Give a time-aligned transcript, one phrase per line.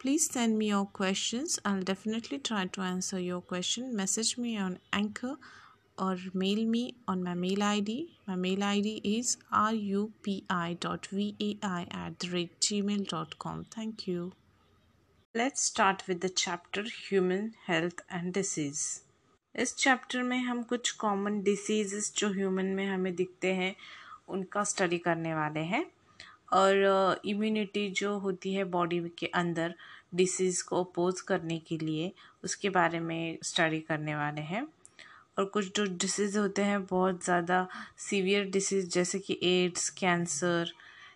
[0.00, 1.58] Please send me your questions.
[1.62, 3.94] I'll definitely try to answer your question.
[3.94, 5.36] Message me on Anchor
[5.98, 8.16] or mail me on my mail ID.
[8.26, 10.46] My mail ID is rupi.vai
[11.90, 13.64] at gmail.com.
[13.64, 14.32] Thank you.
[15.34, 19.02] Let's start with the chapter Human Health and Disease.
[19.56, 23.74] इस chapter में हम कुछ common disease जो human में हमें दिखते हैं
[24.28, 25.84] उनका स्टडी करने वाले हैं
[26.52, 29.74] और इम्यूनिटी जो होती है बॉडी के अंदर
[30.14, 32.12] डिसीज़ को अपोज करने के लिए
[32.44, 34.66] उसके बारे में स्टडी करने वाले हैं।
[35.38, 37.66] और कुछ जो डिसीज़ होते हैं, बहुत ज़्यादा
[37.98, 40.72] सीवियर डिसीज़ जैसे कि एड्स कैंसर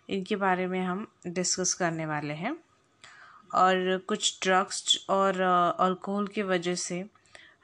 [0.09, 2.55] इनके बारे में हम डिस्कस करने वाले हैं।
[3.55, 7.03] और कुछ ड्रग्स और अल्कोहल की वजह से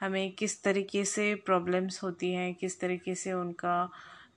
[0.02, 3.90] हमें किस तरीके से प्रॉब्लम्स होती हैं, किस तरीके से उनका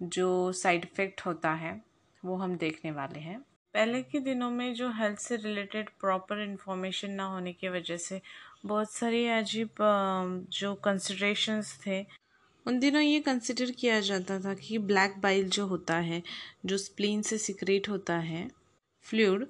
[0.03, 1.81] जो साइड इफ़ेक्ट होता है।
[2.25, 3.39] वो हम देखने वाले हैं।
[3.75, 8.21] पहले के दिनों में जो हेल्थ से रिलेटेड प्रॉपर इन्फॉर्मेशन ना होने की वजह से
[8.67, 9.83] बहुत सारी अजीब
[10.53, 12.01] जो कंसिड्रेशंस थे,
[12.67, 16.23] उन दिनों ये कंसिडर किया जाता था कि ब्लैक बाइल जो होता है,
[16.67, 18.49] जो स्प्लीन से सिक्रेट होता है
[19.07, 19.47] फ्लूड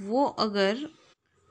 [0.00, 0.86] वो अगर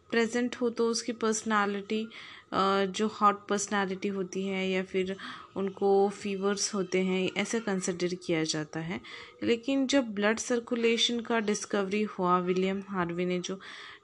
[0.09, 2.07] प्रेजेंट हो तो उसकी पर्सनालिटी
[2.51, 5.15] जो हॉट पर्सनालिटी होती है या फिर
[5.57, 8.99] उनको फीवर्स होते हैं, ऐसे कंसिडर किया जाता है।
[9.43, 13.59] लेकिन जब ब्लड सर्कुलेशन का डिस्कवरी हुआ विलियम हार्वी ने जो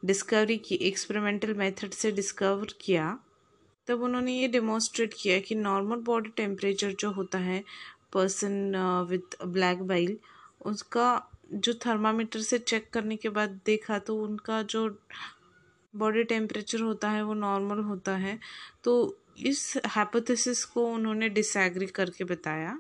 [0.05, 3.17] डिस्कवरी की एक्सपेरिमेंटल मेथड से डिस्कवर किया,
[3.87, 7.63] तब उन्होंने ये डिमॉन्स्ट्रेट किया कि नॉर्मल बॉडी टेम्परेचर जो होता है
[8.13, 8.75] पर्सन
[9.09, 10.17] विथ ब्लैक बाइल
[10.65, 11.07] उसका
[11.53, 14.87] जो थर्मामीटर से चेक करने के बाद देखा तो उनका जो
[15.97, 18.39] बॉडी टेम्परेचर होता है, वो नॉर्मल होता है।
[18.83, 22.79] तो इस हाइपोथेसिस को उन्होंने डिसएग्री करके बताया।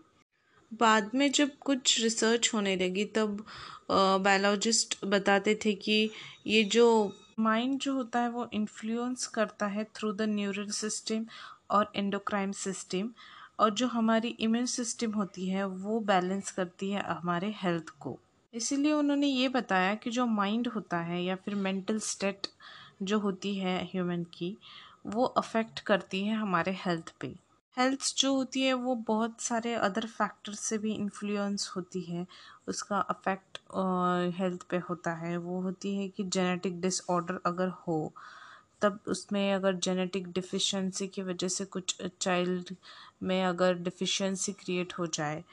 [0.71, 3.45] बाद में जब कुछ रिसर्च होने लगी, तब
[3.91, 6.09] बायोलॉजिस्ट बताते थे कि
[6.47, 6.87] ये जो
[7.39, 11.25] माइंड जो होता है, वो इन्फ्लुएंस करता है थ्रू द न्यूरल सिस्टम
[11.71, 13.09] और एंडोक्राइन सिस्टम
[13.59, 18.17] और जो हमारी इम्यून सिस्टम होती है, वो बैलेंस करती है हमारे हेल्थ को।
[18.53, 22.47] इसीलिए उन्होंने ये बताया कि जो माइंड होता है या फिर मेंटल स्टेट
[23.01, 24.57] जो होती है ह्यूमन की,
[25.05, 27.27] वो अफेक्ट करती है हमारे हेल्थ पे।
[27.77, 32.25] हेल्थ जो होती है, वो बहुत सारे अदर फैक्टर से भी इन्फ्लुएंस होती है।
[32.67, 33.59] उसका अफेक्ट
[34.35, 38.13] हेल्थ पे होता है। वो होती है कि जेनेटिक डिसऑर्डर अगर हो,
[38.81, 42.75] तब उसमें अगर जेनेटिक डिफिशिएंसी की वजह से कुछ चाइल्ड
[43.23, 45.43] में अगर डिफिशिएंसी क्रिएट हो जाए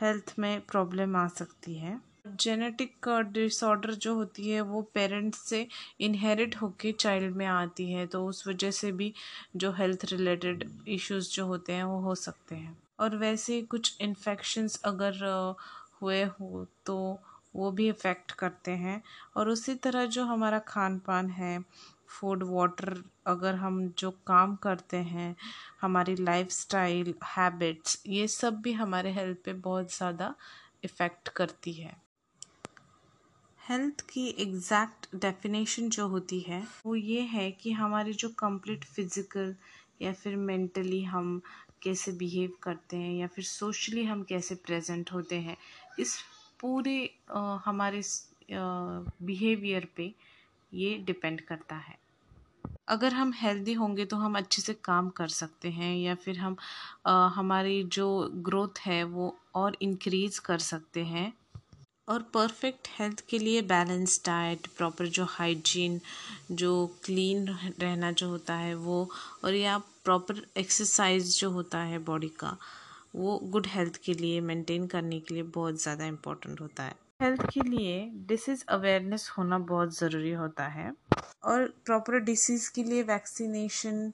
[0.00, 5.66] हेल्थ में प्रॉब्लम आ सकती है। जेनेटिक डिसऑर्डर जो होती है, वो पेरेंट्स से
[6.00, 9.12] इनहेरिट होके चाइल्ड में आती है। तो उस वजह से भी
[9.56, 14.80] जो हेल्थ रिलेटेड इश्यूज़ जो होते हैं, वो हो सकते हैं। और वैसे कुछ इन्फेक्शंस
[14.84, 15.18] अगर
[16.02, 16.96] हुए हो तो
[17.56, 19.02] वो भी इफ़ेक्ट करते हैं।
[19.36, 21.58] और उसी तरह जो हमारा खान पान है
[22.10, 22.94] फ़ूड वाटर
[23.26, 25.34] अगर हम जो काम करते हैं,
[25.80, 30.34] हमारी लाइफ स्टाइल हैबिट्स ये सब भी हमारे हेल्थ पे बहुत ज़्यादा
[30.84, 32.01] इफ़ेक्ट करती है।
[33.62, 39.54] हेल्थ की एग्जैक्ट डेफिनेशन जो होती है वो ये है कि हमारी जो कंप्लीट फ़िज़िकल
[40.00, 41.40] या फिर मेंटली हम
[41.82, 45.56] कैसे बिहेव करते हैं या फिर सोशली हम कैसे प्रेजेंट होते हैं
[45.98, 46.16] इस
[46.60, 46.96] पूरे
[47.30, 48.02] आ, हमारे
[48.50, 50.12] बिहेवियर पे
[50.72, 51.96] ये डिपेंड करता है।
[52.88, 56.56] अगर हम हेल्दी होंगे तो हम अच्छे से काम कर सकते हैं या फिर हम
[57.06, 58.08] आ, हमारी जो
[58.44, 61.32] ग्रोथ है वो और इंक्रीज़ कर सकते हैं।
[62.08, 66.00] और परफेक्ट हेल्थ के लिए बैलेंस डाइट प्रॉपर जो हाइजीन
[66.52, 67.48] जो क्लीन
[67.80, 69.08] रहना जो होता है वो,
[69.44, 72.56] और या प्रॉपर एक्सरसाइज जो होता है बॉडी का,
[73.16, 77.42] वो गुड हेल्थ के लिए मेंटेन करने के लिए बहुत ज़्यादा इम्पोर्टेंट होता है। हेल्थ
[77.50, 80.92] के लिए डिसीज़ अवेयरनेस होना बहुत ज़रूरी होता है।
[81.44, 84.12] और प्रॉपर डिसीज़ के लिए वैक्सीनेशन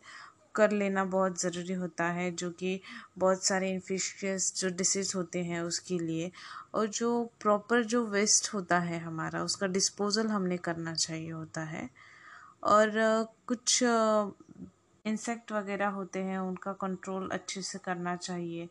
[0.59, 2.81] कर लेना बहुत ज़रूरी होता है, जो कि
[3.19, 6.31] बहुत सारे इन्फेक्शियस जो डिसीज़ होते हैं उसके लिए।
[6.75, 7.11] और जो
[7.41, 11.89] प्रॉपर जो वेस्ट होता है हमारा, उसका डिस्पोज़ल हमने करना चाहिए होता है।
[12.65, 12.91] और
[13.47, 13.81] कुछ
[15.07, 18.69] इंसेक्ट वगैरह होते हैं, उनका कंट्रोल अच्छे से करना चाहिए।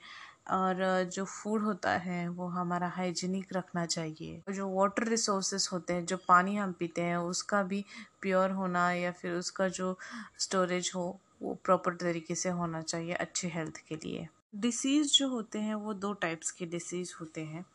[0.51, 6.05] और जो फ़ूड होता है, वो हमारा हाइजीनिक रखना चाहिए। जो वाटर रिसोर्सेस होते हैं,
[6.05, 7.85] जो पानी हम पीते हैं, उसका भी
[8.21, 9.97] प्योर होना या फिर उसका जो
[10.39, 11.07] स्टोरेज हो
[11.41, 15.93] वो प्रॉपर तरीके से होना चाहिए अच्छे हेल्थ के लिए। डिसीज़ जो होते हैं, वो
[15.93, 17.65] दो टाइप्स के डिसीज़ होते हैं।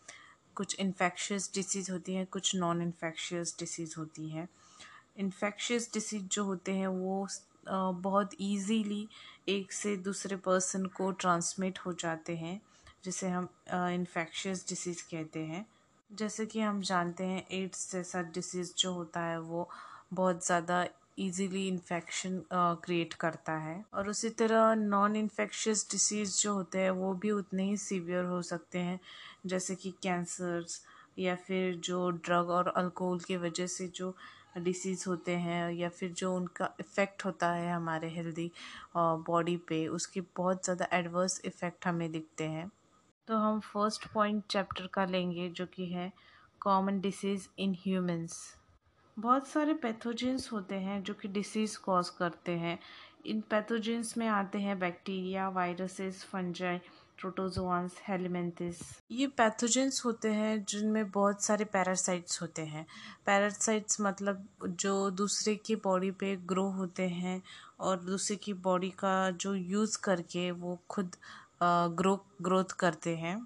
[0.56, 4.48] कुछ इन्फेक्शियस डिसीज़ होती हैं, कुछ नॉन इन्फेक्शियस डिसीज़ होती हैं।
[5.18, 7.26] इन्फेक्शियस डिसीज़ जो होते हैं, वो
[7.68, 9.08] बहुत इजीली
[9.48, 12.60] एक से दूसरे पर्सन को ट्रांसमिट हो जाते हैं,
[13.04, 15.66] जिसे हम इन्फेक्शियस डिसीज़ कहते हैं।
[16.10, 19.68] जैसे कि हम जानते हैं एड्स जैसा डिसीज़ जो होता है, वो
[20.12, 20.86] बहुत ज़्यादा
[21.18, 27.12] इजीली इन्फेक्शन क्रिएट करता है। और उसी तरह नॉन इन्फेक्शियस डिसीज़ जो होते हैं, वो
[27.14, 28.98] भी उतने ही सीवियर हो सकते हैं,
[29.46, 30.80] जैसे कि कैंसर्स
[31.18, 34.14] या फिर जो ड्रग और अल्कोहल की वजह से जो
[34.58, 38.50] डिसीज़ होते हैं या फिर जो उनका इफ़ेक्ट होता है हमारे हेल्दी
[38.96, 42.70] बॉडी पे, उसके बहुत ज़्यादा एडवर्स इफ़ेक्ट हमें दिखते हैं।
[43.28, 46.12] तो हम फ़र्स्ट पॉइंट चैप्टर का लेंगे, जो कि है
[46.60, 48.40] कॉमन डिसीज़ इन ह्यूमंस
[49.16, 52.78] बहुत सारे पैथोजेंस होते हैं जो कि डिसीज़ कॉज करते हैं।
[53.26, 56.78] इन पैथोजेंस में आते हैं bacteria viruses fungi
[57.18, 58.80] protozoans helminths
[59.10, 62.86] ये पैथोजेंस होते हैं जिनमें बहुत सारे पैरासाइट्स होते हैं।
[63.26, 67.40] पैरासाइट्स मतलब जो दूसरे की बॉडी पे ग्रो होते हैं
[67.80, 71.16] और दूसरे की बॉडी का जो यूज़ करके वो खुद
[71.62, 73.36] ग्रो ग्रोथ करते हैं।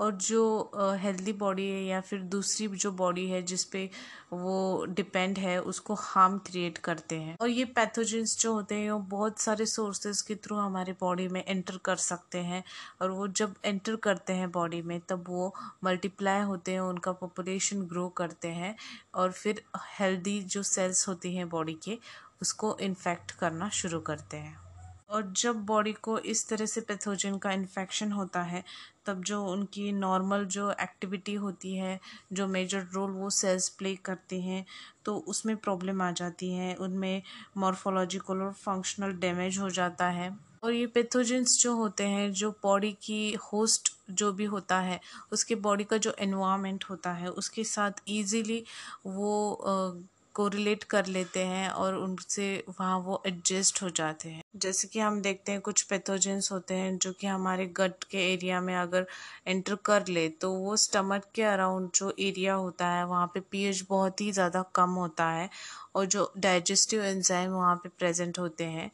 [0.00, 3.90] और जो हेल्दी बॉडी है या फिर दूसरी जो बॉडी है जिस पे
[4.32, 8.98] वो डिपेंड है, उसको हार्म क्रिएट करते हैं। और ये पैथोजेंस जो होते हैं, वो
[8.98, 12.64] बहुत सारे सोर्सेज के थ्रू हमारे बॉडी में एंटर कर सकते हैं।
[13.02, 15.54] और वो जब एंटर करते हैं बॉडी में, तब वो
[15.84, 18.76] मल्टीप्लाई होते हैं, उनका पॉपुलेशन ग्रो करते हैं।
[19.14, 19.62] और फिर
[20.00, 21.98] हेल्दी जो सेल्स होती हैं बॉडी के,
[22.42, 24.70] उसको इन्फेक्ट करना शुरू करते हैं।
[25.10, 28.64] और जब बॉडी को इस तरह से पैथोजन का इन्फेक्शन होता है
[29.10, 31.98] तब जो उनकी नॉर्मल जो एक्टिविटी होती है,
[32.32, 34.64] जो मेजर रोल वो सेल्स प्ले करते हैं
[35.04, 37.22] तो उसमें प्रॉब्लम आ जाती है, उनमें
[37.56, 40.30] मॉर्फोलॉजिकल और फंक्शनल डैमेज हो जाता है।
[40.64, 45.00] और ये पैथोजेंस जो होते हैं, जो बॉडी की होस्ट जो भी होता है,
[45.32, 48.64] उसके बॉडी का जो एनवायरनमेंट होता है, उसके साथ इजीली
[49.06, 50.02] वो
[50.34, 55.20] कोरिलेट कर लेते हैं और उनसे वहाँ वो एडजस्ट हो जाते हैं। जैसे कि हम
[55.22, 59.06] देखते हैं कुछ पैथोजेंस होते हैं जो कि हमारे गट के एरिया में अगर
[59.46, 63.84] एंटर कर ले तो वो स्टमक के अराउंड जो एरिया होता है वहाँ पे पीएच
[63.88, 65.48] बहुत ही ज़्यादा कम होता है
[65.94, 68.90] और जो डाइजेस्टिव एंजाइम वहाँ पे प्रेजेंट होते हैं।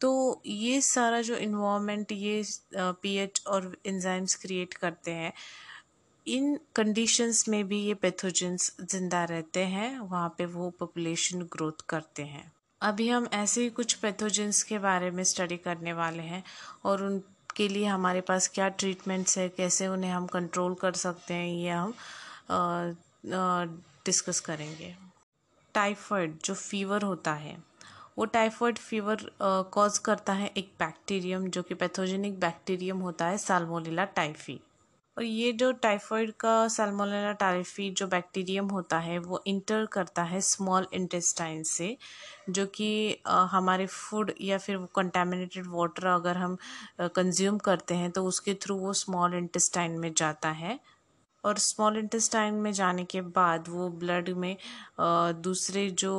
[0.00, 0.10] तो
[0.46, 2.42] ये सारा जो इन्वामेंट ये
[2.76, 5.32] पीएच और एंजाइम्स क्रिएट करते हैं
[6.26, 12.22] इन कंडीशंस में भी ये पैथोजेंस ज़िंदा रहते हैं, वहाँ पे वो पॉपुलेशन ग्रोथ करते
[12.24, 12.50] हैं।
[12.80, 16.42] अभी हम ऐसे ही कुछ पैथोजेंस के बारे में स्टडी करने वाले हैं
[16.84, 21.48] और उनके लिए हमारे पास क्या ट्रीटमेंट्स है, कैसे उन्हें हम कंट्रोल कर सकते हैं,
[21.48, 21.94] ये हम
[24.06, 24.94] डिस्कस करेंगे।
[25.74, 27.56] टाइफाइड जो फीवर होता है,
[28.18, 29.30] वो टाइफाइड फीवर
[29.72, 34.60] कॉज करता है एक बैक्टीरियम जो कि पैथोजेनिक बैक्टीरियम होता है साल्मोनेला टाइफी
[35.16, 40.40] और ये जो टाइफॉइड का सलमोनेला टाइफी जो बैक्टीरियम होता है, वो इंटर करता है
[40.40, 41.96] स्मॉल इंटेस्टाइन से,
[42.50, 46.56] जो कि हमारे फ़ूड या फिर कंटेमिनेटेड वाटर अगर हम
[47.16, 50.78] कंज्यूम करते हैं तो उसके थ्रू वो स्मॉल इंटेस्टाइन में जाता है।
[51.44, 54.56] और स्मॉल इंटेस्टाइन में जाने के बाद वो ब्लड में
[55.42, 56.14] दूसरे जो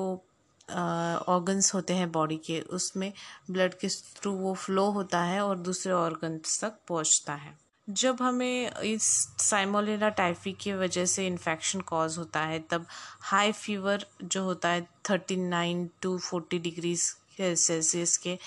[0.69, 3.11] ऑर्गन्स होते हैं बॉडी के, उसमें
[3.51, 8.71] ब्लड के थ्रू वो फ्लो होता है और दूसरे ऑर्गन्स तक पहुँचता है। जब हमें
[8.83, 9.03] इस
[9.39, 12.85] साइमोलेला टाइफी की वजह से इन्फेक्शन कॉज होता है, तब
[13.21, 17.01] हाई फीवर जो होता है thirty nine to forty degrees
[17.41, 18.37] Celsius के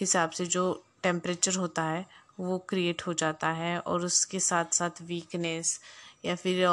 [0.00, 2.04] हिसाब से जो टेम्परेचर होता है,
[2.40, 5.78] वो क्रिएट हो जाता है और उसके साथ साथ वीकनेस
[6.24, 6.66] या फिर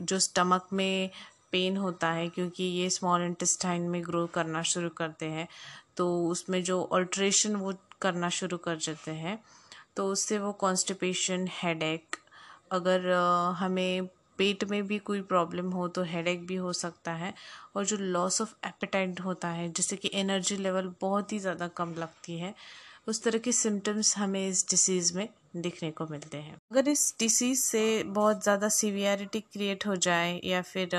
[0.00, 1.10] जो स्टमक में
[1.52, 5.48] पेन होता है क्योंकि ये स्मॉल इंटेस्टाइन में ग्रो करना शुरू करते हैं
[5.96, 9.38] तो उसमें जो अल्ट्रेशन वो करना शुरू कर देते हैं।
[9.96, 12.16] तो उससे वो कॉन्स्टिपेशन हेडेक
[12.72, 13.10] अगर
[13.58, 14.06] हमें
[14.38, 17.32] पेट में भी कोई प्रॉब्लम हो तो हेडेक भी हो सकता है
[17.76, 21.94] और जो लॉस ऑफ़ एपेटाइट होता है जिससे कि एनर्जी लेवल बहुत ही ज़्यादा कम
[21.94, 22.54] लगती है,
[23.08, 27.60] उस तरह के सिम्टम्स हमें इस डिसीज़ में दिखने को मिलते हैं। अगर इस डिसीज़
[27.62, 30.94] से बहुत ज़्यादा सीवियरिटी क्रिएट हो जाए या फिर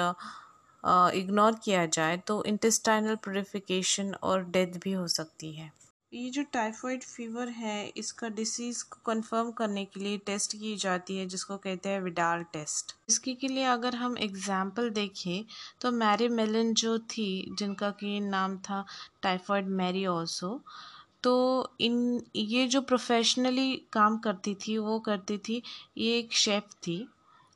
[1.15, 5.71] इग्नोर किया जाए तो इंटेस्टाइनल प्योरिफिकेशन और डेथ भी हो सकती है।
[6.15, 11.17] ये जो टाइफाइड फीवर है, इसका डिसीज़ को कंफर्म करने के लिए टेस्ट की जाती
[11.17, 15.43] है, जिसको कहते हैं विडाल टेस्ट इसके के लिए अगर हम एग्ज़ाम्पल देखें
[15.81, 18.85] तो मैरी मेलन जो थी, जिनका कि नाम था
[19.21, 20.59] टाइफाइड मैरी ऑल्सो
[21.23, 25.61] तो इन, ये जो प्रोफेशनली काम करती थी, वो करती थी,
[25.97, 27.07] ये एक शेफ़ थी,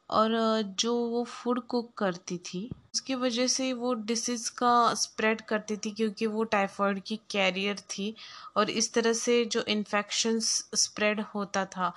[0.10, 5.78] और, जो वो फ़ूड कुक करती थी उसकी वजह से वो डिसीज़ का स्प्रेड करती
[5.78, 8.14] थी क्योंकि वो टाइफाइड की कैरियर थी
[8.58, 11.94] और इस तरह से जो इन्फेक्शंस स्प्रेड होता था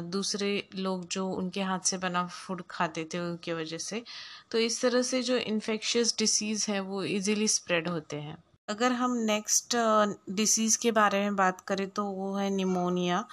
[0.00, 4.02] दूसरे लोग जो उनके हाथ से बना फ़ूड खाते थे उनकी वजह से
[4.50, 8.36] तो इस तरह से जो इन्फेक्शियस डिसीज़ है वो इजीली स्प्रेड होते हैं।
[8.68, 9.76] अगर हम नेक्स्ट
[10.30, 13.24] डिसीज़ के बारे में बात करें तो वो है निमोनिया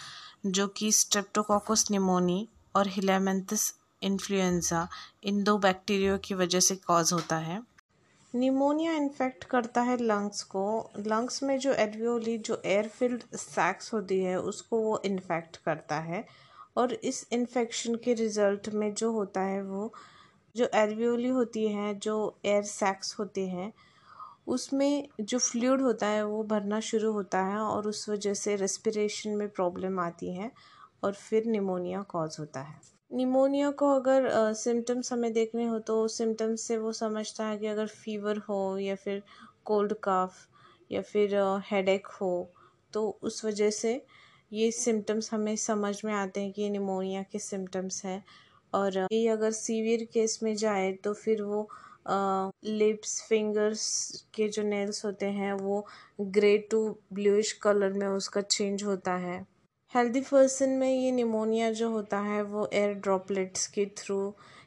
[0.46, 4.88] जो कि स्ट्रेप्टोकोकस निमोनी और हिलेमेंथस इन्फ्लुएंज़ा
[5.24, 7.62] इन दो बैक्टीरियो की वजह से कॉज होता है।
[8.34, 14.20] निमोनिया इन्फेक्ट करता है लंग्स को। लंग्स में जो एल्वियोली जो एयर फिल्ड सैक्स होती
[14.20, 16.26] है, उसको वो इन्फेक्ट करता है।
[16.78, 19.94] और इस इन्फेक्शन के रिज़ल्ट में जो होता है वो,
[20.56, 23.74] जो एल्वियोली होती है, जो एयर सैक्स होते हैं,
[24.48, 29.30] उसमें जो फ्लूड होता है वो भरना शुरू होता है और उस वजह से रेस्पिरेशन
[29.30, 30.52] में प्रॉब्लम आती है
[31.04, 36.62] और फिर निमोनिया कॉज होता है। निमोनिया को अगर सिम्टम्स हमें देखने हो तो सिम्टम्स
[36.62, 39.22] से वो समझता है कि अगर फीवर हो या फिर
[39.66, 40.36] कोल्ड काफ
[40.92, 41.36] या फिर
[41.72, 42.32] हेडेक हो
[42.94, 43.94] तो उस वजह से
[44.52, 48.24] ये सिम्टम्स हमें समझ में आते हैं कि ये निमोनिया के सिम्टम्स हैं।
[48.74, 51.68] और ये अगर सीवियर केस में जाए तो फिर वो
[52.66, 55.86] लिप्स फिंगर्स के जो नेल्स होते हैं वो
[56.22, 59.46] ग्रे टू ब्लूइश कलर में उसका चेंज होता है।
[59.92, 64.18] हेल्दी पर्सन में ये निमोनिया जो होता है, वो एयर ड्रॉपलेट्स के थ्रू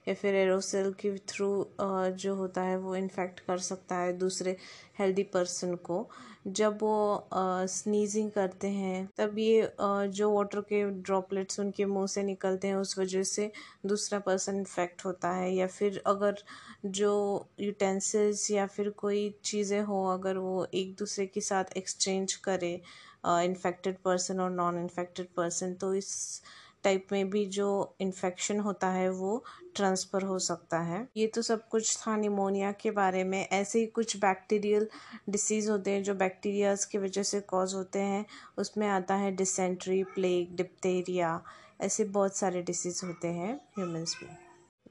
[0.08, 1.48] या फिर एरोसेल के थ्रू
[1.80, 4.56] जो होता है, वो इन्फेक्ट कर सकता है दूसरे
[4.98, 6.06] हेल्दी पर्सन को।
[6.48, 12.68] जब वो स्नीजिंग करते हैं, तब ये जो वाटर के ड्रॉपलेट्स उनके मुँह से निकलते
[12.68, 13.50] हैं, उस वजह से
[13.86, 16.42] दूसरा पर्सन इन्फेक्ट होता है। या फिर अगर
[16.86, 17.14] जो
[17.60, 22.80] यूटेंसिल्स या फिर कोई चीज़ें हो, अगर वो एक दूसरे के साथ एक्सचेंज करे
[23.24, 26.42] इन्फेक्टेड पर्सन और नॉन इन्फेक्टेड पर्सन तो इस
[26.84, 29.42] टाइप में भी जो इन्फेक्शन होता है वो
[29.76, 33.86] ट्रांसफ़र हो सकता है। ये तो सब कुछ था निमोनिया के बारे में। ऐसे ही
[33.86, 34.88] कुछ बैक्टीरियल
[35.28, 38.24] डिसीज़ होते हैं जो बैक्टीरियाज की वजह से कॉज होते हैं।
[38.58, 41.40] उसमें आता है डिसेंट्री प्लेग डिप्टेरिया
[41.80, 44.36] ऐसे बहुत सारे डिसीज़ होते हैं ह्यूमंस में।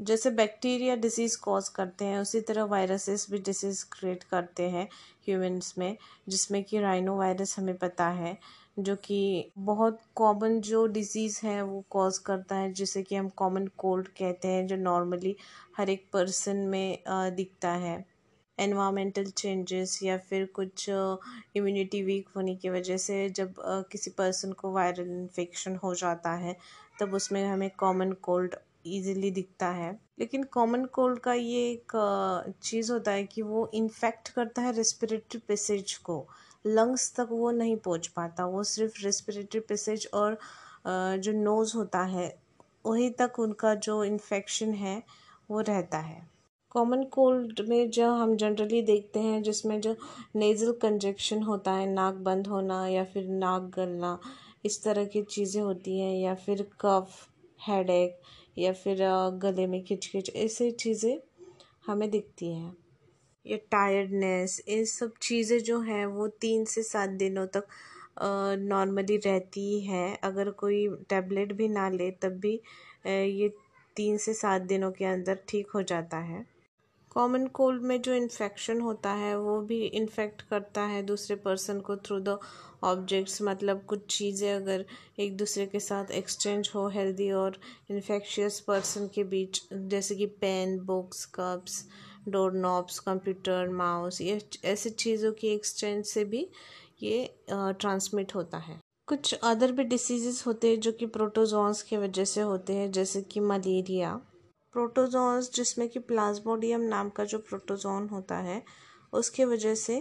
[0.01, 4.88] जैसे बैक्टीरिया डिसीज़ कॉज करते हैं, उसी तरह वायरसेस भी डिसीज़ क्रिएट करते हैं
[5.27, 5.98] ह्यूमंस में,
[6.29, 8.38] जिसमें कि राइनो वायरस हमें पता है,
[8.79, 13.67] जो कि बहुत कॉमन जो डिज़ीज़ है वो कॉज करता है, जिसे कि हम कॉमन
[13.77, 15.36] कोल्ड कहते हैं, जो नॉर्मली
[15.77, 17.03] हर एक पर्सन में
[17.36, 18.03] दिखता है।
[18.58, 23.53] एनवामेंटल चेंजेस या फिर कुछ इम्यूनिटी वीक होने की वजह से जब
[23.91, 26.55] किसी पर्सन को वायरल इन्फेक्शन हो जाता है,
[27.00, 28.55] तब उसमें हमें कॉमन कोल्ड
[28.88, 31.91] ईज़िली दिखता है। लेकिन कॉमन कोल्ड का ये एक
[32.63, 36.25] चीज़ होता है कि वो इन्फेक्ट करता है रेस्पिरेटरी पैसेज को।
[36.65, 40.38] लंग्स तक वो नहीं पहुँच पाता, वो सिर्फ़ रेस्पिरेटरी पैसेज और
[40.88, 42.33] जो नोज़ होता है,
[42.85, 45.01] वहीं तक उनका जो इन्फेक्शन है,
[45.51, 46.29] वो रहता है।
[46.71, 49.95] कॉमन कोल्ड में जो हम जनरली देखते हैं, जिसमें जो
[50.35, 54.17] नेज़ल कंजेक्शन होता है, नाक बंद होना या फिर नाक गलना,
[54.65, 57.27] इस तरह की चीज़ें होती हैं या फिर कफ
[57.61, 58.19] हेडेक
[58.57, 58.97] या फिर
[59.43, 61.17] गले में खिचखिच ऐसी चीज़ें
[61.87, 62.75] हमें दिखती हैं।
[63.45, 67.67] या टायर्डनेस ये सब चीज़ें जो हैं, वो तीन से सात दिनों तक
[68.61, 72.53] नॉर्मली रहती है। अगर कोई टैबलेट भी ना ले, तब भी
[73.07, 73.49] ये
[73.95, 76.45] तीन से सात दिनों के अंदर ठीक हो जाता है।
[77.11, 81.95] कॉमन कोल्ड में जो इन्फेक्शन होता है, वो भी इन्फेक्ट करता है दूसरे पर्सन को
[81.97, 82.37] थ्रू द
[82.83, 84.85] ऑब्जेक्ट्स मतलब कुछ चीज़ें अगर
[85.19, 87.59] एक दूसरे के साथ एक्सचेंज हो हेल्दी और
[87.91, 91.83] इन्फेक्शियस पर्सन के बीच, जैसे कि pen books cups
[92.29, 96.47] door knobs computer mouse ये ऐसी चीज़ों की एक्सचेंज से भी
[97.03, 102.25] ये ट्रांसमिट होता है। कुछ अदर भी डिसीज़ होते हैं जो कि प्रोटोजोन्स की वजह
[102.25, 104.19] से होते हैं, जैसे कि मलेरिया
[104.73, 108.63] प्रोटोजोन्स, जिसमें कि प्लाज्मोडियम नाम का जो प्रोटोजोन होता है,
[109.13, 109.95] उसके वजह से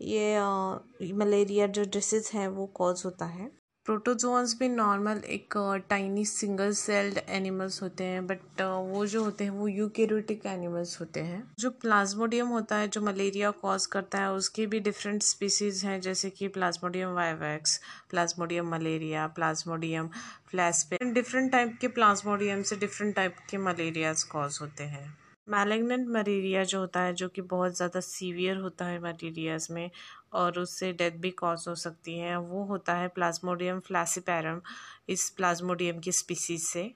[0.00, 3.50] ये मलेरिया जो डिसीज़ है वो कॉज होता है।
[3.86, 5.54] प्रोटोजोन्स भी नॉर्मल एक
[5.88, 11.20] टाइनी सिंगल सेल्ड एनिमल्स होते हैं बट वो जो होते हैं, वो यूकेरियोटिक एनिमल्स होते
[11.20, 16.00] हैं। जो प्लाज्मोडियम होता है, जो मलेरिया कॉज करता है, उसकी भी डिफरेंट स्पीसीज हैं,
[16.00, 20.08] जैसे कि plasmodium vivax plasmodium malaria plasmodium
[20.50, 25.06] falciparum different type के प्लाज्मोडियम से डिफरेंट टाइप के मलेरियाज कॉज होते हैं।
[25.48, 29.90] मैलेग्नेंट मलेरिया जो होता है, जो कि बहुत ज़्यादा सीवियर होता है मलेरियाज में
[30.36, 34.60] और उससे डेथ भी कॉज हो सकती है। वो होता है प्लाज्मोडियम फ्लैसीपैरम
[35.08, 36.90] इस प्लाज्मोडियम की स्पीसीज से।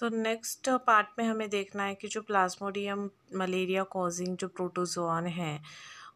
[0.00, 5.60] तो नेक्स्ट पार्ट में हमें देखना है कि जो प्लाज्मोडियम मलेरिया कॉजिंग जो प्रोटोजोन है,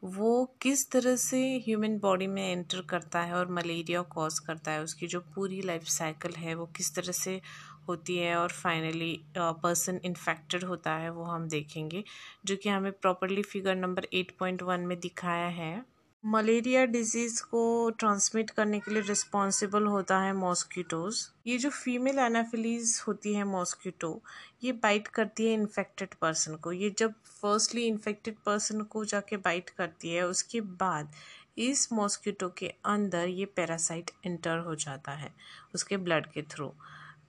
[0.05, 4.83] वो किस तरह से ह्यूमन बॉडी में एंटर करता है और मलेरिया कॉज करता है।
[4.83, 7.41] उसकी जो पूरी लाइफ साइकिल है, वो किस तरह से
[7.89, 12.05] होती है और फाइनली पर्सन इन्फेक्टेड होता है, वो हम देखेंगे।
[12.45, 15.92] जो कि हमें properly figure number eight point one में दिखाया है।
[16.25, 23.03] मलेरिया डिज़ीज़ को ट्रांसमिट करने के लिए रिस्पॉन्सिबल होता है मॉस्किटोज़। ये जो फीमेल एनाफिलीज
[23.07, 24.21] होती है मॉस्किटो,
[24.65, 29.71] ये बाइट करती है इन्फेक्टेड पर्सन को। ये जब फर्स्टली इन्फेक्टेड पर्सन को जाके बाइट
[29.71, 31.13] करती है, उसके बाद
[31.59, 35.33] इस मॉस्किटो के अंदर ये पैरासाइट इंटर हो जाता है
[35.75, 36.73] उसके ब्लड के थ्रू।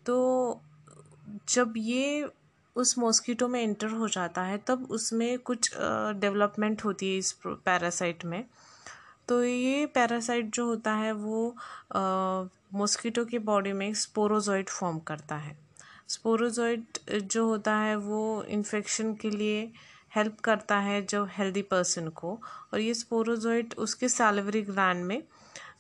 [0.06, 0.62] तो
[1.50, 2.30] जब ये
[2.76, 8.26] उस मॉस्किटो में इंटर हो जाता है, तब उसमें कुछ डेवलपमेंट होती है इस पैरासाइट
[8.26, 8.44] में।
[9.28, 11.56] तो ये पैरासाइट जो होता है वो
[12.74, 15.58] मॉस्किटो की बॉडी में स्पोरोजॉइड फॉर्म करता है।
[16.08, 19.62] स्पोरोजॉइड जो होता है वो इन्फेक्शन के लिए
[20.16, 22.40] हेल्प करता है जो हेल्दी पर्सन को,
[22.74, 25.24] और ये स्पोरोजॉइड उसके सैलवरी ग्लैंड में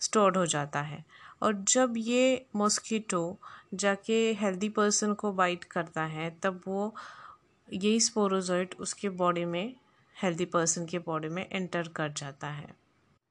[0.01, 1.03] स्टोर्ड हो जाता है।
[1.41, 3.37] और जब ये मॉस्किटो
[3.73, 6.93] जाके हेल्दी पर्सन को बाइट करता है, तब वो
[7.67, 9.73] यही स्पोरोजॉइड उसके बॉडी में,
[10.15, 12.82] हेल्दी पर्सन के बॉडी में एंटर कर जाता है।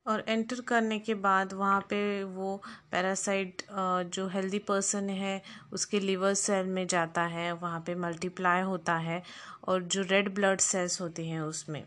[0.06, 2.56] और एंटर करने के बाद वहाँ पे वो
[2.92, 5.42] पैरासाइट जो हेल्दी पर्सन है,
[5.72, 9.22] उसके लिवर सेल में जाता है, वहाँ पे मल्टीप्लाई होता है
[9.68, 11.84] और जो रेड ब्लड सेल्स होती हैं उसमें,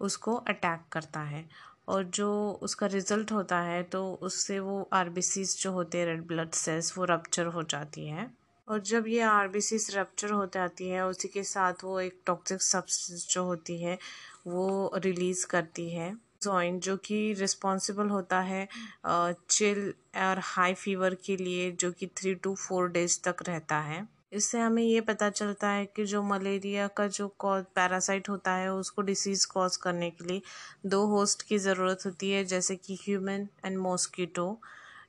[0.00, 1.44] उसको अटैक करता है।
[1.88, 2.28] और जो
[2.62, 7.04] उसका रिज़ल्ट होता है तो उससे वो आर जो होते हैं रेड ब्लड सेल्स वो
[7.04, 8.32] रप्चर हो जाती हैं।
[8.68, 9.60] और जब ये आर बी
[9.92, 13.98] रप्चर हो जाती है, उसी के साथ वो एक टॉक्सिक सब्सटेंस जो होती है,
[14.46, 18.66] वो रिलीज़ करती है। जॉइंट जो कि रिस्पॉन्सिबल होता है
[19.06, 24.06] चिल और हाई फीवर के लिए, जो कि थ्री टू फोर डेज़ तक रहता है।
[24.32, 28.72] इससे हमें ये पता चलता है कि जो मलेरिया का जो कॉज पैरासाइट होता है,
[28.72, 30.42] उसको डिसीज़ कॉज करने के लिए
[30.86, 34.58] दो होस्ट की ज़रूरत होती है, जैसे कि ह्यूमन एंड मॉस्किटो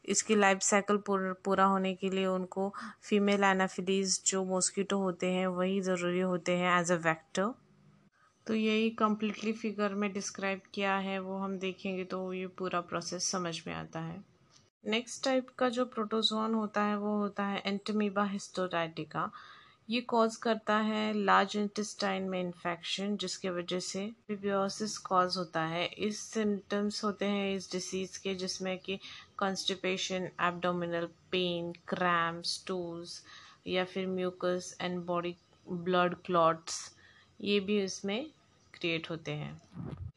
[0.07, 2.73] इसकी लाइफ साइकिल पूरा होने के लिए उनको
[3.03, 7.53] फीमेल एनाफिलीज जो मॉस्किटो होते हैं, वही ज़रूरी होते हैं एज अ वैक्टर
[8.47, 13.31] तो यही कम्प्लीटली फिगर में डिस्क्राइब किया है, वो हम देखेंगे तो ये पूरा प्रोसेस
[13.31, 14.23] समझ में आता है।
[14.83, 19.31] नेक्स्ट टाइप का जो प्रोटोजोन होता है, वो होता है एंटमीबा हिस्टोटाइटिका
[19.89, 25.85] ये कॉज करता है लार्ज इंटेस्टाइन में इन्फेक्शन जिसके वजह से बिबियोसिस कॉज होता है।
[25.85, 28.99] इस सिम्टम्स होते हैं इस डिसीज़ के, जिसमें कि
[29.37, 33.21] constipation abdominal pain cramps stools
[33.67, 35.35] या फिर mucus and body
[35.67, 36.94] blood clots
[37.41, 38.25] ये भी इसमें
[38.73, 39.61] क्रिएट होते हैं।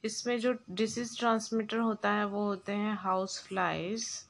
[0.04, 4.24] इसमें जो डिसीज़ ट्रांसमीटर होता है, वो होते हैं हाउस फ्लाइज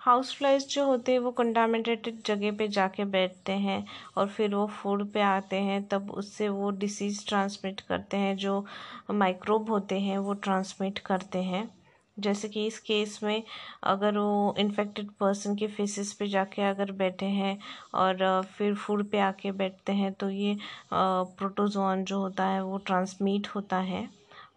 [0.00, 3.86] हाउस फ्लाइज जो होते हैं, वो कंटामिनेटेड जगह पे जाके बैठते हैं
[4.16, 8.66] और फिर वो फ़ूड पे आते हैं, तब उससे वो डिसीज़ ट्रांसमिट करते हैं, जो
[9.10, 11.75] माइक्रोब होते हैं, वो ट्रांसमिट करते हैं।
[12.16, 13.42] जैसे कि इस केस में
[13.84, 17.58] अगर वो इन्फेक्टेड पर्सन के फेसेस पे जाके अगर बैठे हैं
[17.94, 20.56] और फिर फ़ूड पे आके बैठते हैं तो ये
[20.92, 24.08] प्रोटोजोन जो होता है वो ट्रांसमिट होता है।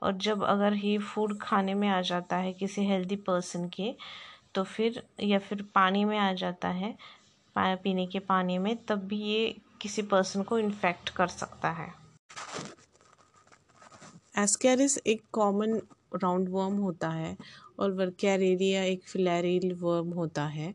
[0.04, 3.94] और जब अगर ये फ़ूड खाने में आ जाता है किसी हेल्दी पर्सन के
[4.56, 6.98] तो फिर, या फिर पानी में आ जाता है
[7.56, 11.88] पीने के पानी में, तब भी ये किसी पर्सन को इन्फेक्ट कर सकता है।
[14.38, 15.80] एस्कैरिस एक कॉमन
[16.16, 17.36] राउंड वर्म होता है
[17.80, 20.74] और वर्कैरेरिया एक फिलैरिल वर्म होता है।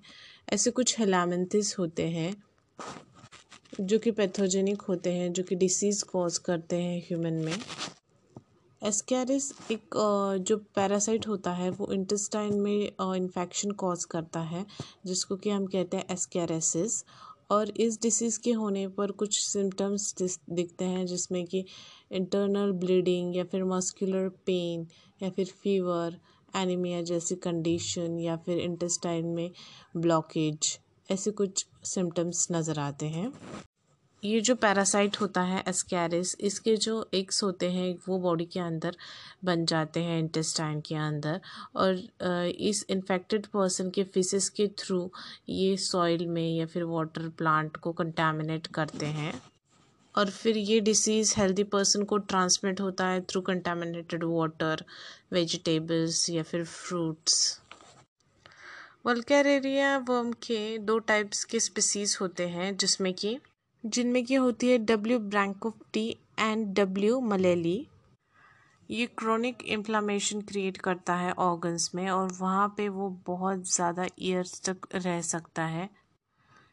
[0.52, 2.34] ऐसे कुछ हेलामेंथिस होते हैं
[3.80, 7.56] जो कि पैथोजेनिक होते हैं, जो कि डिसीज़ कॉज करते हैं ह्यूमन में।
[8.82, 9.94] एस्कैरिस एक
[10.40, 14.64] जो पैरासाइट होता है, वो इंटेस्टाइन में इन्फेक्शन कॉज करता है,
[15.06, 17.04] जिसको कि हम कहते हैं एस्कैरेसिस।
[17.50, 21.64] और इस डिसीज़ के होने पर कुछ सिम्टम्स दिखते हैं, जिसमें कि
[22.12, 24.86] इंटरनल ब्लीडिंग या फिर मस्कुलर पेन
[25.22, 26.18] या फिर फीवर
[26.56, 29.50] एनीमिया जैसी कंडीशन या फिर इंटेस्टाइन में
[29.96, 30.78] ब्लॉकेज
[31.08, 33.32] ऐसे कुछ सिम्टम्स नज़र आते हैं।
[34.24, 38.96] ये जो पैरासाइट होता है एस्कैरिस इसके जो एग्स होते हैं, वो बॉडी के अंदर
[39.44, 41.40] बन जाते हैं इंटेस्टाइन के अंदर
[41.76, 41.94] और
[42.68, 45.10] इस इन्फेक्टेड पर्सन के फिसिस के थ्रू
[45.48, 49.34] ये सॉइल में या फिर वाटर प्लांट को कंटामिनेट करते हैं
[50.14, 54.84] और फिर ये डिसीज़ हेल्दी पर्सन को ट्रांसमिट होता है थ्रू कंटामिनेटेड वाटर
[55.32, 57.60] वेजिटेबल्स या फिर फ्रूट्स
[59.06, 63.38] वल्केरिया वर्म के दो टाइप्स के स्पीसीज़ होते हैं, जिसमें कि
[63.84, 67.86] जिनमें की होती है W bancrofti and W malayi
[68.90, 74.60] ये क्रोनिक इन्फ्लामेशन क्रिएट करता है ऑर्गन्स में और वहाँ पे वो बहुत ज़्यादा ईयर्स
[74.68, 75.88] तक रह सकता है।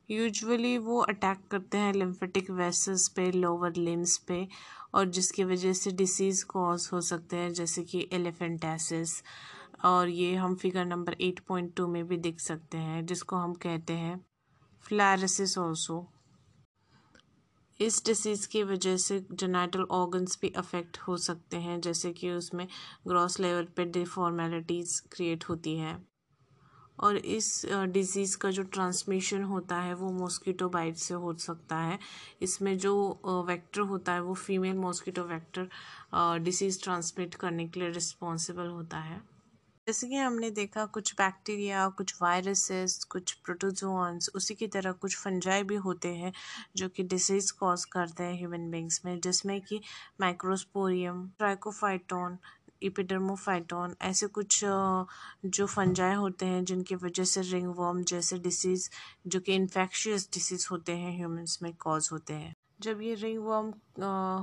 [0.10, 4.48] यूजुअली वो अटैक करते हैं लिम्फेटिक वेसल्स पे लोअर लिम्स पे
[4.94, 9.22] और जिसकी वजह से डिसीज़ कॉज हो सकते हैं, जैसे कि एलिफेंटेसिस
[9.86, 13.54] और ये हम figure number eight point two में भी देख सकते हैं, जिसको हम
[13.54, 14.20] कहते हैं।
[14.86, 16.11] फ्लैरसिस ऑल्सो
[17.80, 22.68] इस डिसीज़ की वजह से जेनेटल ऑर्गन्स भी अफेक्ट हो सकते हैं, जैसे कि उसमें
[23.08, 26.12] ग्रॉस लेवल पे डिफॉर्मेलिटीज़ क्रिएट होती है।
[27.00, 32.00] और इस डिज़ीज़ का जो ट्रांसमिशन होता है, वो मॉस्किटो बाइट से हो सकता है।
[32.42, 35.70] इसमें जो वेक्टर होता है, वो female mosquito vector
[36.40, 39.31] disease transmit करने के लिए रिस्पॉन्सिबल होता है।
[39.88, 45.64] जैसे कि हमने देखा कुछ बैक्टीरिया, कुछ वायरसेस, कुछ प्रोटोजोन्स, उसी की तरह कुछ फंजाई
[45.64, 46.32] भी होते हैं
[46.76, 49.82] जो कि डिसीज़ कॉज करते हैं ह्यूमन बींग्स में, जिसमें कि
[50.22, 52.38] माइक्रोस्पोरियम ट्राइकोफाइटोन
[52.84, 58.90] इपिडर्मोफाइटोन ऐसे कुछ जो फंजाई होते हैं जिनकी वजह से रिंग वर्म जैसे डिसीज़
[59.28, 63.72] जो कि इन्फेक्शियस डिसीज़ होते हैं ह्यूमंस में कॉज होते हैं। जब ये रिंग वर्म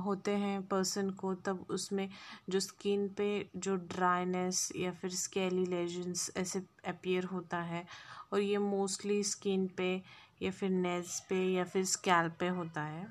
[0.01, 2.09] होते हैं पर्सन को, तब उसमें
[2.49, 7.85] जो स्किन पे जो ड्राइनेस या फिर स्केली लेजेंस ऐसे अपीयर होता है
[8.33, 9.93] और ये मोस्टली स्किन पे
[10.41, 13.07] या फिर नेल्स पे या फिर स्कैल्प पे होता है।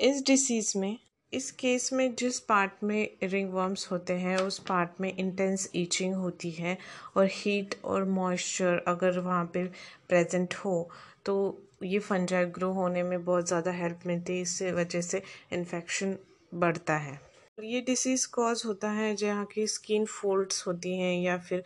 [0.00, 0.98] इस डिसीज़ में,
[1.32, 6.14] इस केस में जिस पार्ट में रिंग वर्म्स होते हैं, उस पार्ट में इंटेंस ईचिंग
[6.14, 6.76] होती है
[7.16, 9.64] और हीट और मॉइस्चर अगर वहाँ पे
[10.08, 10.90] प्रेजेंट हो
[11.24, 11.34] तो
[11.80, 16.16] ये फंजाई ग्रो होने में बहुत ज़्यादा हेल्प मिलती है इस वजह से इन्फेक्शन
[16.52, 17.18] बढ़ता है।
[17.58, 21.62] ये डिसीज़ कॉज होता है जहाँ की स्किन फोल्ड्स होती हैं या फिर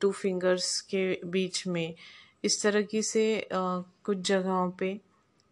[0.00, 1.94] टू फिंगर्स के बीच में।
[2.44, 4.98] इस तरह की से कुछ जगहों पे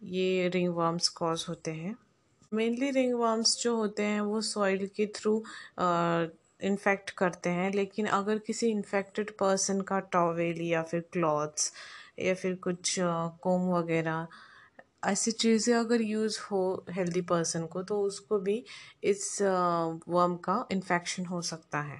[0.01, 1.95] ये रिंग वर्म्स कॉज होते हैं।
[2.51, 5.37] मेनली रिंग वर्म्स जो होते हैं वो सॉइल के थ्रू
[5.79, 11.71] इन्फेक्ट करते हैं, लेकिन अगर किसी इन्फेक्टेड पर्सन का टॉवेल या फिर क्लॉथ्स
[12.17, 12.95] या फिर कुछ
[13.43, 14.27] कोम वगैरह,
[15.05, 18.63] ऐसी चीज़ें अगर यूज़ हो हेल्दी पर्सन को तो उसको भी
[19.05, 21.99] इस वर्म का इन्फेक्शन हो सकता है।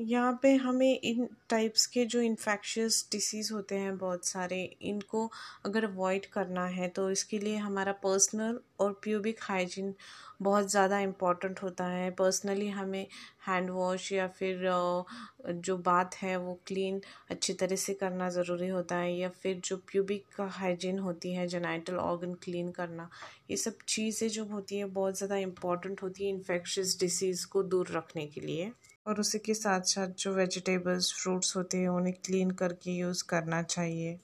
[0.00, 5.30] यहाँ पे हमें इन टाइप्स के जो इन्फेक्शियस डिसीज़ होते हैं बहुत सारे, इनको
[5.66, 9.94] अगर अवॉइड करना है तो इसके लिए हमारा पर्सनल और प्यूबिक हाइजीन
[10.42, 13.06] बहुत ज़्यादा इंपॉर्टेंट होता है। पर्सनली हमें
[13.46, 14.60] हैंड वॉश या फिर
[15.48, 19.76] जो बात है वो क्लीन अच्छी तरह से करना ज़रूरी होता है या फिर जो
[19.90, 23.08] प्यूबिक हाइजीन होती है जेनाइटल ऑर्गन क्लीन करना,
[23.50, 27.90] ये सब चीज़ें जो होती हैं, बहुत ज़्यादा इंपॉर्टेंट होती है इन्फेक्शियस डिसीज़ को दूर
[27.92, 28.72] रखने के लिए।
[29.06, 33.62] और उसी के साथ साथ जो वेजिटेबल्स फ्रूट्स होते हैं, उन्हें क्लीन करके यूज़ करना
[33.64, 34.18] चाहिए।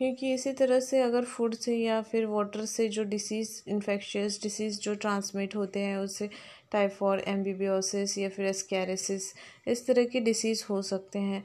[0.00, 4.78] क्योंकि इसी तरह से अगर फ़ूड से या फिर वाटर से जो डिसीज़ इन्फेक्शियस डिसीज़
[4.80, 6.28] जो ट्रांसमिट होते हैं उससे
[6.72, 9.32] टाइफॉइड एम्बिबियोसिस या फिर एस्कैरिसिस
[9.68, 11.42] इस तरह के डिसीज़ हो सकते हैं।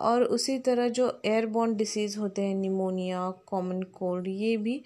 [0.00, 4.82] और उसी तरह जो एयरबॉर्न डिसीज़ होते हैं निमोनिया कॉमन कोल्ड ये भी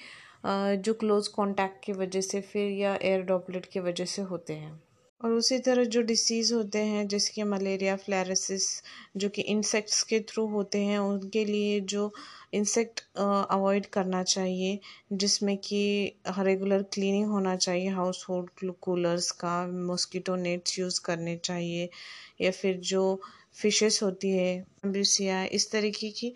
[0.47, 4.81] जो क्लोज़ कांटेक्ट की वजह से फिर या एयर ड्रॉपलेट की वजह से होते हैं।
[5.21, 8.67] और उसी तरह जो डिसीज़ होते हैं जैसे कि मलेरिया फ्लैरसिस
[9.17, 12.13] जो कि इंसेक्ट्स के थ्रू होते हैं, उनके लिए जो
[12.55, 14.79] इंसेक्ट अवॉइड करना चाहिए,
[15.15, 15.81] जिसमें कि
[16.39, 21.89] रेगुलर क्लीनिंग होना चाहिए हाउस होल्ड कूलर्स का मॉस्किटो नेट्स यूज़ करने चाहिए,
[22.41, 23.21] या फिर जो
[23.59, 24.49] फिशेस होती है
[24.85, 26.27] एम्ब्यूसिया इस तरीके की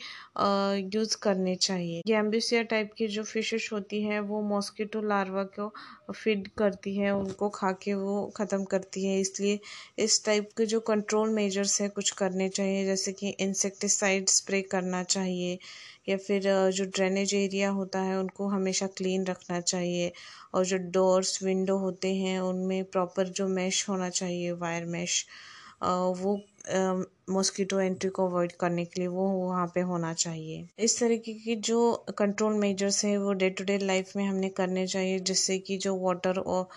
[0.94, 5.68] यूज़ करनी चाहिए। ये एम्ब्यूसिया टाइप की जो फिशेस होती हैं, वो मॉस्किटो लार्वा को
[6.12, 9.58] फ़ीड करती है, उनको खा के वो ख़त्म करती है। इसलिए
[9.98, 15.02] इस टाइप के जो कंट्रोल मेजर्स हैं, कुछ करने चाहिए, जैसे कि इंसेक्टिसाइड स्प्रे करना
[15.04, 15.58] चाहिए,
[16.08, 20.12] या फिर जो ड्रेनेज एरिया होता है, उनको हमेशा क्लीन रखना चाहिए।
[20.54, 25.24] और जो डोर्स विंडो होते हैं, उनमें प्रॉपर जो मैश होना चाहिए वायर मैश
[25.84, 26.34] वो
[27.30, 31.56] मॉस्किटो एंट्री को अवॉइड करने के लिए वो वहाँ पे होना चाहिए। इस तरीके की
[31.56, 35.76] जो कंट्रोल मेजर्स हैं, वो डे टू डे लाइफ में हमने करने चाहिए, जिससे कि
[35.78, 36.68] जो वाटर और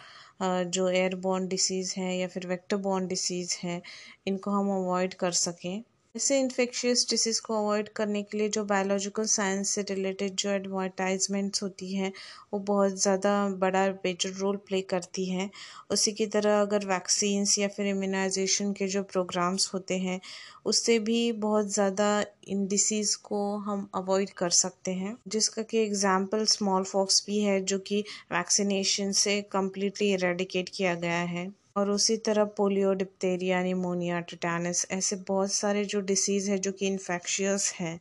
[0.69, 3.81] जो एयरबॉर्न डिसीज़ हैं या फिर वेक्टर बॉर्न डिसीज़ हैं,
[4.27, 5.83] इनको हम अवॉइड कर सकें।
[6.15, 11.63] ऐसे इन्फेक्शियस डिसीज़ को अवॉइड करने के लिए जो बायोलॉजिकल साइंस से रिलेटेड जो एडवर्टाइजमेंट्स
[11.63, 12.12] होती हैं,
[12.54, 15.49] वो बहुत ज़्यादा बड़ा मेजर रोल प्ले करती हैं।
[15.91, 20.19] उसी की तरह अगर वैक्सीन्स या फिर इम्यूनाइजेशन के जो प्रोग्राम्स होते हैं,
[20.65, 22.10] उससे भी बहुत ज़्यादा
[22.47, 27.60] इन डिसीज़ को हम अवॉइड कर सकते हैं। जिसका कि एग्ज़ाम्पल स्मॉल फॉक्स भी है,
[27.62, 34.19] जो कि वैक्सीनेशन से कम्प्लीटली इरेडिकेट किया गया है। और उसी तरह पोलियो डिप्टेरिया निमोनिया,
[34.21, 37.99] टिटानस, ऐसे बहुत सारे जो डिसीज़ है जो कि इन्फेक्शियस हैं,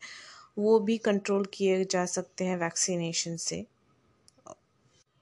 [0.58, 3.64] वो भी कंट्रोल किए जा सकते हैं वैक्सीनेशन से।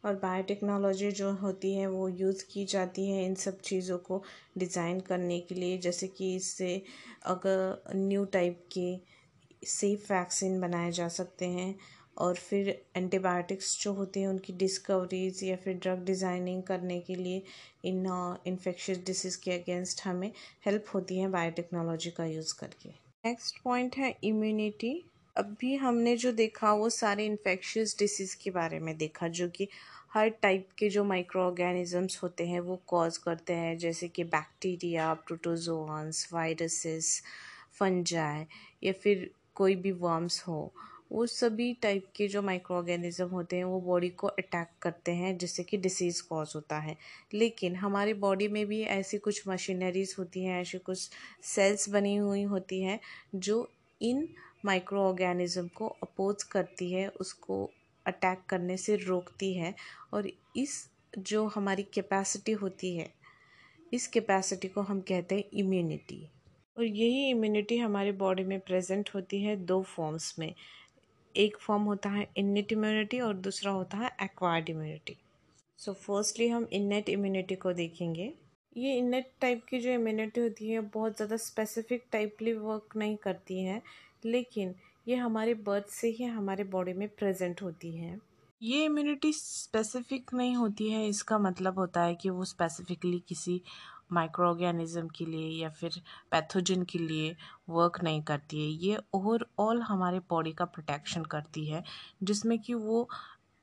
[0.04, 4.22] और बायोटेक्नोलॉजी जो होती है, वो यूज़ की जाती है इन सब चीज़ों को
[4.58, 6.82] डिज़ाइन करने के लिए। जैसे कि इससे
[7.26, 8.88] अगर न्यू टाइप के
[9.66, 11.74] सेफ़ वैक्सीन बनाए जा सकते हैं
[12.16, 17.42] और फिर एंटीबायोटिक्स जो होते हैं उनकी डिस्कवरीज या फिर ड्रग डिज़ाइनिंग करने के लिए
[17.84, 18.04] इन
[18.46, 20.30] इन्फेक्शियस डिसीज़ के अगेंस्ट हमें
[20.66, 22.88] हेल्प होती है बायोटेक्नोलॉजी का यूज़ करके।
[23.24, 24.94] नेक्स्ट पॉइंट है इम्यूनिटी
[25.36, 29.68] अभी हमने जो देखा वो सारे इन्फेक्शियस डिसीज़ के बारे में देखा, जो कि
[30.14, 35.12] हर टाइप के जो माइक्रो ऑर्गेनिज़म्स होते हैं वो कॉज करते हैं, जैसे कि बैक्टीरिया
[35.26, 37.22] प्रोटोजोन्स वायरसेस
[37.78, 38.44] फंजाई
[38.84, 40.72] या फिर कोई भी वर्म्स हो।
[41.12, 45.38] वो सभी टाइप के जो माइक्रो ऑर्गेनिज़म होते हैं, वो बॉडी को अटैक करते हैं,
[45.38, 46.96] जिससे कि डिसीज़ कॉज होता है।
[47.34, 51.10] लेकिन हमारी बॉडी में भी ऐसी कुछ मशीनरीज होती हैं, ऐसी कुछ
[51.42, 53.00] सेल्स बनी हुई होती हैं,
[53.34, 53.70] जो
[54.02, 54.28] इन
[54.64, 57.70] माइक्रो ऑर्गेनिज्म को अपोज करती है, उसको
[58.06, 59.74] अटैक करने से रोकती है।
[60.12, 63.12] और इस जो हमारी कैपेसिटी होती है,
[63.92, 66.28] इस कैपेसिटी को हम कहते हैं इम्यूनिटी
[66.78, 70.54] और यही इम्यूनिटी हमारे बॉडी में प्रेजेंट होती है दो फॉर्म्स में।
[71.36, 75.16] एक फॉर्म होता है इन्नेट इम्यूनिटी और दूसरा होता है एक्वायर्ड इम्यूनिटी
[75.78, 78.32] सो फर्स्टली हम इन्नेट इम्यूनिटी को देखेंगे।
[78.76, 83.62] ये इन्नेट टाइप की जो इम्यूनिटी होती है, बहुत ज़्यादा स्पेसिफिक टाइपली वर्क नहीं करती
[83.62, 83.80] है,
[84.24, 84.74] लेकिन
[85.06, 88.18] ये हमारे बर्थ से ही हमारे बॉडी में प्रेजेंट होती है।
[88.60, 93.60] ये इम्यूनिटी स्पेसिफिक नहीं होती है, इसका मतलब होता है कि वो स्पेसिफिकली किसी
[94.12, 97.34] माइक्रो ऑर्गेनिज्म के लिए या फिर पैथोजन के लिए
[97.68, 101.82] वर्क नहीं करती है। ये ओवरऑल हमारे बॉडी का प्रोटेक्शन करती है,
[102.22, 103.08] जिसमें कि वो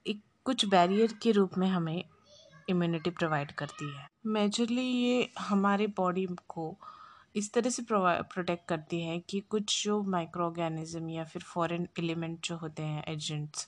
[0.05, 2.03] एक कुछ बैरियर के रूप में हमें
[2.69, 6.75] इम्यूनिटी प्रोवाइड करती है। मेजरली ये हमारे बॉडी को
[7.35, 12.39] इस तरह से प्रोटेक्ट करती है कि कुछ जो माइक्रो ऑर्गेनिज़म या फिर फॉरेन एलिमेंट
[12.43, 13.67] जो होते हैं एजेंट्स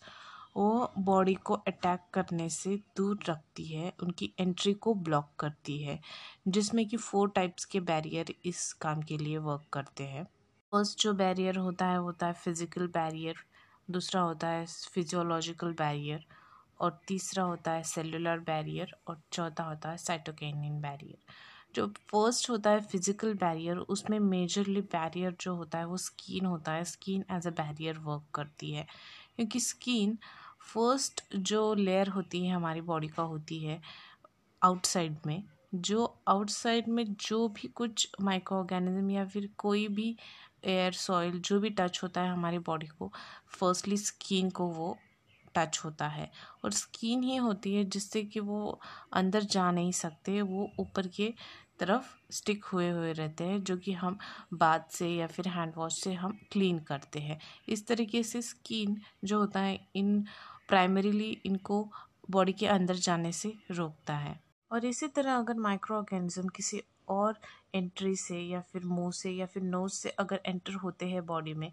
[0.56, 6.00] वो बॉडी को अटैक करने से दूर रखती है, उनकी एंट्री को ब्लॉक करती है,
[6.48, 10.24] जिसमें कि फोर टाइप्स के बैरियर इस काम के लिए वर्क करते हैं।
[10.74, 13.36] फ़र्स्ट जो बैरियर होता है होता है फ़िज़िकल बैरियर
[13.90, 16.26] दूसरा होता है फिजियोलॉजिकल बैरियर
[16.80, 21.34] और तीसरा होता है सेलुलर बैरियर और चौथा होता है साइटोकेनिन बैरियर
[21.76, 26.72] जो फ़र्स्ट होता है फ़िज़िकल बैरियर उसमें मेजरली बैरियर जो होता है, वो स्किन होता
[26.72, 28.86] है। Skin as a barrier work करती है,
[29.36, 30.18] क्योंकि स्किन
[30.74, 33.82] फ़र्स्ट जो लेयर होती है हमारी बॉडी का होती है
[34.62, 35.44] आउटसाइड में,
[35.76, 40.16] जो आउटसाइड में जो भी कुछ माइक्रो ऑर्गेनिज्म या फिर कोई भी
[40.66, 43.12] एयर सॉइल जो भी टच होता है हमारी बॉडी को
[43.60, 44.98] फर्स्टली स्किन को वो
[45.56, 46.32] टच होता है।
[46.66, 48.80] और स्किन ही होती है जिससे कि वो
[49.14, 51.34] अंदर जा नहीं सकते, वो ऊपर के
[51.80, 54.18] तरफ़ स्टिक हुए हुए रहते हैं, जो कि हम
[54.54, 59.02] बाथ से या फिर हैंड वॉश से हम क्लीन करते हैं। इस तरीके से स्किन
[59.24, 60.26] जो होता है, इन
[60.72, 61.88] प्राइमरीली इनको
[62.32, 64.40] बॉडी के अंदर जाने से रोकता है।
[64.72, 67.40] और इसी तरह अगर माइक्रो ऑर्गेनिज्म किसी और
[67.76, 71.54] एंट्री से या फिर मुँह से या फिर नोज़ से अगर एंटर होते हैं बॉडी
[71.54, 71.72] में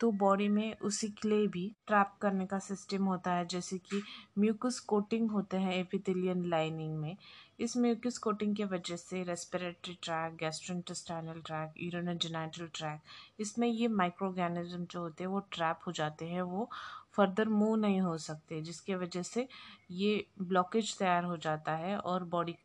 [0.00, 4.00] तो बॉडी में उसी के लिए भी ट्रैप करने का सिस्टम होता है। जैसे कि
[4.38, 7.16] म्यूकस कोटिंग होते हैं एपिथेलियन लाइनिंग में।
[7.60, 13.00] इस म्यूकस कोटिंग की वजह से respiratory tract gastrointestinal tract urogenital tract
[13.40, 16.68] इसमें ये माइक्रो ऑर्गेनिज्म जो होते हैं वो ट्रैप हो जाते हैं, वो
[17.14, 19.46] फर्दर मूव नहीं हो सकते जिसके वजह से
[19.92, 22.56] ये ब्लॉकेज तैयार हो जाता है और बॉडी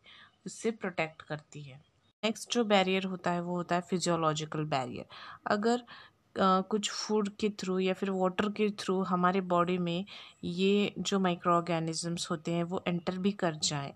[0.45, 1.77] उससे प्रोटेक्ट करती है।
[2.23, 5.05] नेक्स्ट जो बैरियर होता है वो होता है फिजियोलॉजिकल बैरियर
[5.47, 5.83] अगर
[6.35, 10.05] आ, कुछ फ़ूड के थ्रू या फिर वाटर के थ्रू हमारे बॉडी में
[10.43, 13.93] ये जो माइक्रो ऑर्गेनिजम्स होते हैं वो एंटर भी कर जाएँ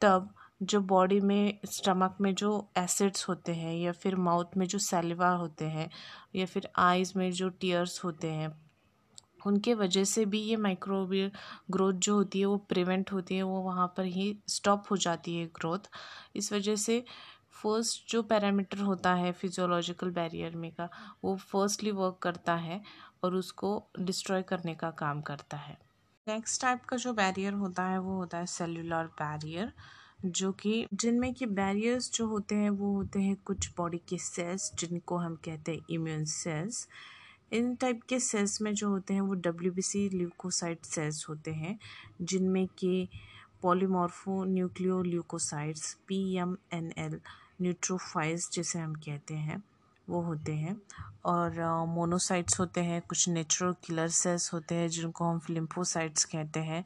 [0.00, 4.78] तब जो बॉडी में स्टमक में जो एसिड्स होते हैं या फिर माउथ में जो
[4.78, 5.90] सेलिवा होते हैं
[6.36, 8.50] या फिर आइज़ में जो टीयर्स होते हैं
[9.46, 11.30] उनके वजह से भी ये माइक्रोबियल
[11.70, 15.36] ग्रोथ जो होती है, वो प्रिवेंट होती है, वो वहाँ पर ही स्टॉप हो जाती
[15.36, 15.90] है ग्रोथ
[16.36, 17.04] इस वजह से
[17.62, 20.88] फ़र्स्ट जो पैरामीटर होता है फिजियोलॉजिकल बैरियर में का,
[21.24, 22.80] वो फर्स्टली वर्क करता है
[23.24, 25.78] और उसको डिस्ट्रॉय करने का काम करता है.
[26.26, 29.72] नेक्स्ट टाइप का जो बैरियर होता है, वो होता है सेलुलर बैरियर
[30.26, 34.70] जो कि जिनमें कि बैरियर्स जो होते हैं, वो होते हैं कुछ बॉडी के सेल्स
[34.74, 36.86] जिनको हम कहते हैं इम्यून सेल्स
[37.52, 41.50] इन टाइप के सेल्स में जो होते हैं वो W B C leucocyte cells होते
[41.50, 41.78] हैं
[42.22, 43.08] जिनमें कि
[43.62, 47.20] polymorpho nuclear leucocytes P M N L
[47.62, 49.62] neutrophils जिसे हम कहते हैं
[50.08, 50.82] वो होते हैं।
[51.24, 56.60] और मोनोसाइट्स uh, होते हैं कुछ नेचुरल किलर सेल्स होते हैं जिनको हम फिलिम्फोसाइट्स कहते
[56.60, 56.84] हैं।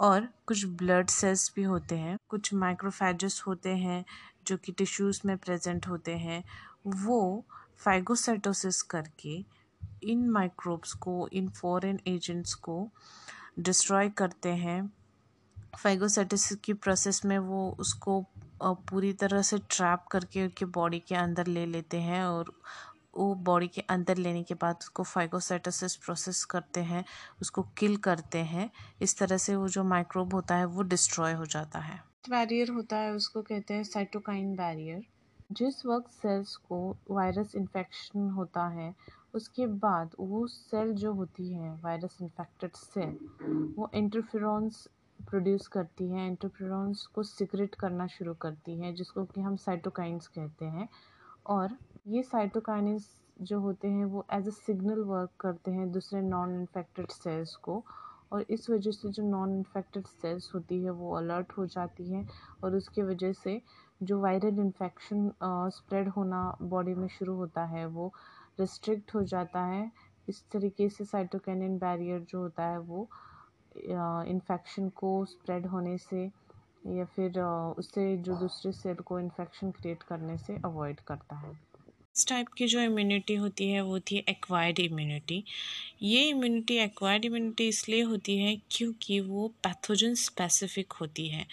[0.00, 4.04] और कुछ ब्लड सेल्स भी होते हैं। कुछ माइक्रोफैजस होते हैं
[4.46, 6.44] जो कि टिश्यूज़ में प्रेजेंट होते हैं।
[6.86, 7.44] वो
[7.78, 9.61] फाइगोसाइटोसिस करके
[10.02, 12.88] इन माइक्रोब्स को, इन फॉरेन एजेंट्स को
[13.58, 14.92] डिस्ट्रॉय करते हैं।
[15.78, 18.24] फाइगोसाइटिस की प्रोसेस में वो उसको
[18.62, 22.52] पूरी तरह से ट्रैप करके उनके बॉडी के अंदर ले लेते हैं और
[23.16, 27.04] वो बॉडी के अंदर लेने के बाद उसको फाइगोसाइटोसिस प्रोसेस करते हैं,
[27.40, 28.70] उसको किल करते हैं।
[29.02, 32.96] इस तरह से वो जो माइक्रोब होता है, वो डिस्ट्रॉय हो जाता है। बैरियर होता
[32.96, 35.02] है, उसको कहते हैं साइटोकाइन बैरियर
[35.52, 38.94] जिस वक्त सेल्स को वायरस इन्फेक्शन होता है
[39.34, 43.16] उसके बाद वो सेल जो होती है वायरस इन्फेक्टेड सेल
[43.78, 44.88] वो इंटरफेरॉन्स
[45.20, 50.64] प्रोड्यूस करती है इंटरफेरॉन्स को सिक्रेट करना शुरू करती है, जिसको कि हम साइटोकाइंस कहते
[50.64, 50.88] हैं।
[51.46, 53.04] और ये साइटोकाइनिस
[53.42, 57.82] जो होते हैं, वो एज अ सिग्नल वर्क करते हैं दूसरे नॉन इन्फेक्टेड सेल्स को।
[58.32, 62.26] और इस वजह से जो नॉन इन्फेक्टेड सेल्स होती है, वो अलर्ट हो जाती है।
[62.64, 63.60] और उसकी वजह से
[64.02, 65.30] जो वायरल इन्फेक्शन
[65.74, 68.12] स्प्रेड होना बॉडी में शुरू होता है, वो
[68.62, 69.90] रिस्ट्रिक्ट हो जाता है,
[70.28, 73.08] इस तरीके से साइटोकैनिन बैरियर जो होता है वो
[74.28, 76.30] इन्फेक्शन को स्प्रेड होने से
[76.88, 77.38] या फिर
[77.78, 81.52] उससे जो दूसरे सेल को इन्फेक्शन क्रिएट करने से अवॉइड करता है।
[82.16, 85.42] इस टाइप की जो इम्यूनिटी होती है वो थी एक्वायर्ड इम्यूनिटी
[86.02, 91.46] ये इम्यूनिटी एक्वायर्ड इम्यूनिटी इसलिए होती है क्योंकि वो पैथोजन स्पेसिफिक होती है।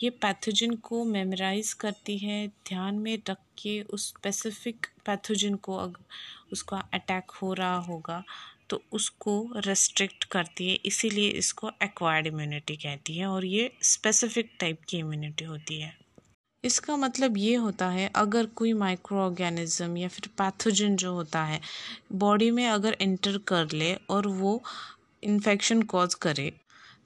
[0.00, 6.52] ये पैथोजन को मेमोराइज करती है, ध्यान में रख के उस स्पेसिफिक पैथोजन को अगर
[6.52, 8.22] उसका अटैक हो रहा होगा
[8.70, 14.80] तो उसको रेस्ट्रिक्ट करती है, इसीलिए इसको एक्वायर्ड इम्यूनिटी कहती है और ये स्पेसिफिक टाइप
[14.88, 15.92] की इम्यूनिटी होती है।
[16.64, 21.60] इसका मतलब ये होता है, अगर कोई माइक्रो ऑर्गेनिज्म या फिर पैथोजन जो होता है
[22.14, 24.60] बॉडी में अगर एंटर कर ले और वो
[25.22, 26.52] इन्फेक्शन कॉज करे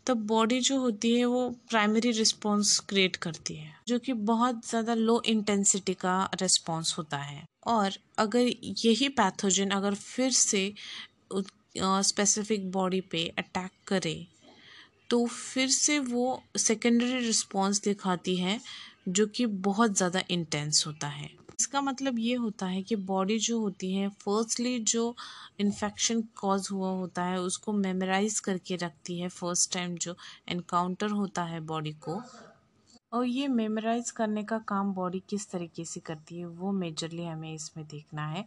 [0.07, 4.95] तब बॉडी जो होती है वो प्राइमरी रिस्पॉन्स क्रिएट करती है, जो कि बहुत ज़्यादा
[4.95, 8.51] लो इंटेंसिटी का रिस्पॉन्स होता है। और अगर
[8.85, 10.73] यही पैथोजन अगर फिर से
[11.77, 14.15] स्पेसिफिक बॉडी पे अटैक करे
[15.11, 18.59] तो फिर से वो सेकेंडरी रिस्पॉन्स दिखाती है,
[19.09, 23.59] जो कि बहुत ज़्यादा इंटेंस होता है। इसका मतलब ये होता है कि बॉडी जो
[23.61, 25.15] होती है फर्स्टली जो
[25.61, 30.17] इन्फेक्शन कॉज हुआ होता है, उसको मेमोराइज करके रखती है फ़र्स्ट टाइम जो
[30.49, 32.21] एनकाउंटर होता है बॉडी को।
[33.13, 37.55] और ये मेमोराइज करने का काम बॉडी किस तरीके से करती है, वो मेजरली हमें
[37.55, 38.45] इसमें देखना है।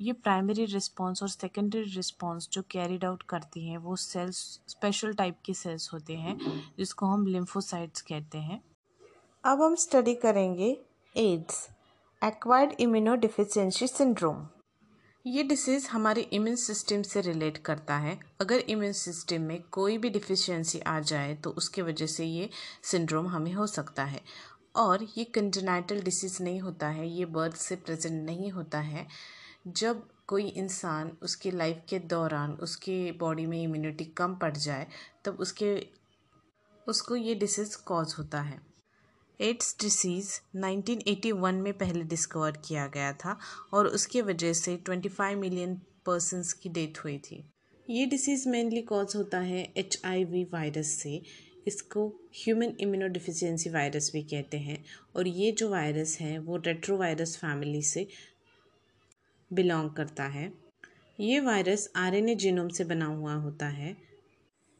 [0.00, 5.38] ये प्राइमरी रिस्पॉन्स और सेकेंडरी रिस्पॉन्स जो कैरिड आउट करती हैं, वो सेल्स स्पेशल टाइप
[5.44, 6.38] के सेल्स होते हैं,
[6.78, 8.62] जिसको हम लिम्फोसाइट्स कहते हैं।
[9.44, 10.76] अब हम स्टडी करेंगे
[11.16, 11.68] एड्स
[12.22, 14.46] एक्वायर्ड इम्यूनोडिफिशियंसी सिंड्रोम।
[15.24, 20.10] ये डिसीज़ हमारे इम्यून सिस्टम से रिलेट करता है। अगर इम्यून सिस्टम में कोई भी
[20.10, 22.48] डिफिशियंसी आ जाए तो उसके वजह से ये
[22.82, 24.20] सिंड्रोम हमें हो सकता है।
[24.76, 29.06] और ये कंजनाइटल डिसीज़ नहीं होता है, ये बर्थ से प्रेजेंट नहीं होता है।
[29.68, 34.86] जब कोई इंसान उसकी लाइफ के दौरान उसके बॉडी में इम्यूनिटी कम पड़ जाए,
[35.24, 35.76] तब उसके,
[36.86, 38.75] उसको ये डिसीज़ कॉज होता है।
[39.40, 43.38] एड्स डिसीज़ 1981 में पहले डिस्कवर किया गया था
[43.72, 45.74] और उसके वजह से 25 मिलियन
[46.06, 47.44] पर्सनस की डेथ हुई थी।
[47.90, 51.22] ये डिसीज़ मेनली कॉज होता है एचआईवी वायरस से।
[51.66, 54.84] इसको ह्यूमन इम्यूनोडिफिशियंसी वायरस भी कहते हैं
[55.16, 58.06] और ये जो वायरस है, वो रेट्रोवायरस फैमिली से
[59.52, 60.52] बिलोंग करता है।
[61.20, 64.05] ये वायरस आरएनए जीनोम से बना हुआ होता है।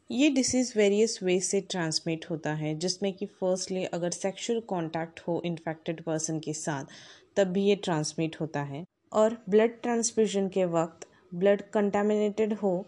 [0.09, 5.41] ये डिसीज़ वेरियस वे से ट्रांसमिट होता है, जिसमें कि फर्स्टली अगर सेक्सुअल कांटेक्ट हो
[5.45, 6.85] इन्फेक्टेड पर्सन के साथ,
[7.37, 12.85] तब भी ये ट्रांसमिट होता है। और ब्लड ट्रांसफ्यूजन के वक्त ब्लड कंटामिनेटेड हो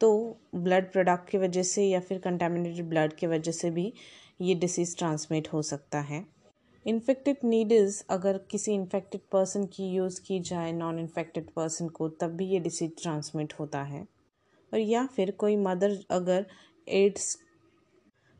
[0.00, 0.12] तो
[0.54, 3.92] ब्लड प्रोडक्ट की वजह से या फिर कंटामिनेटेड ब्लड की वजह से भी
[4.40, 6.24] ये डिसीज़ ट्रांसमिट हो सकता है।
[6.86, 12.36] इन्फेक्टेड नीडल्स अगर किसी इन्फेक्टेड पर्सन की यूज़ की जाए नॉन इन्फेक्टेड पर्सन को, तब
[12.36, 14.06] भी ये डिसीज़ ट्रांसमिट होता है।
[14.74, 16.46] और या फिर कोई मदर अगर
[16.86, 17.36] एड्स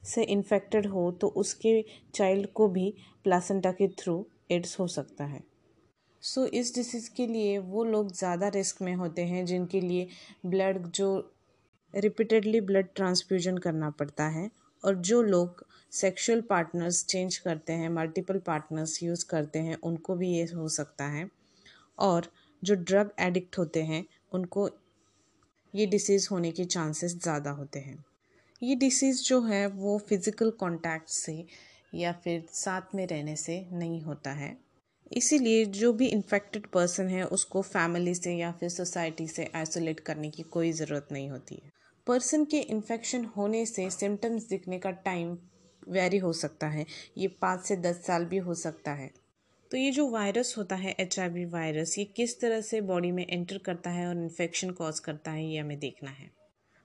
[0.03, 2.93] से इन्फेक्टेड हो तो उसके चाइल्ड को भी
[3.25, 5.43] प्लासेंटा के थ्रू एड्स हो सकता है।
[6.23, 10.09] सो so, इस डिसीज़ के लिए वो लोग ज़्यादा रिस्क में होते हैं जिनके लिए
[10.47, 11.09] ब्लड जो
[11.95, 14.51] रिपीटेडली ब्लड ट्रांसफ्यूजन करना पड़ता है
[14.83, 20.31] और जो लोग सेक्सुअल पार्टनर्स चेंज करते हैं मल्टीपल पार्टनर्स यूज़ करते हैं उनको भी
[20.31, 21.29] ये हो सकता है।
[21.99, 22.27] और
[22.63, 24.69] जो ड्रग एडिक्ट होते हैं उनको
[25.75, 28.05] ये डिसीज़ होने के चांसेस ज़्यादा होते हैं।
[28.63, 31.47] ये डिसीज़ जो है, वो फ़िज़िकल कांटेक्ट से
[31.95, 34.57] या फिर साथ में रहने से नहीं होता है।
[35.13, 40.31] इसीलिए जो भी इन्फेक्टेड पर्सन है, उसको फैमिली से या फिर सोसाइटी से आइसोलेट करने
[40.31, 41.73] की कोई ज़रूरत नहीं होती है।
[42.07, 45.39] पर्सन के इन्फेक्शन होने से सिम्टम्स दिखने का टाइम
[45.89, 46.87] वेरी हो सकता है।
[47.19, 49.11] ये पाँच से दस साल भी हो सकता है।
[49.75, 53.59] तो ये जो वायरस होता है एचआईवी वायरस, ये किस तरह से बॉडी में एंटर
[53.59, 56.31] करता है और इन्फेक्शन कॉज करता है, ये हमें देखना है।